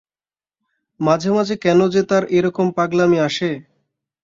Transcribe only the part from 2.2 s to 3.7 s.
এরকম পাগলামি আসে।